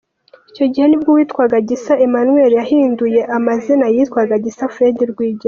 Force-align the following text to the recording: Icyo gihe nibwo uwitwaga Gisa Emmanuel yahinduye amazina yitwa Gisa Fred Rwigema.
Icyo 0.49 0.65
gihe 0.71 0.85
nibwo 0.87 1.09
uwitwaga 1.11 1.57
Gisa 1.69 1.93
Emmanuel 2.05 2.51
yahinduye 2.59 3.21
amazina 3.37 3.85
yitwa 3.93 4.21
Gisa 4.43 4.65
Fred 4.73 4.97
Rwigema. 5.11 5.39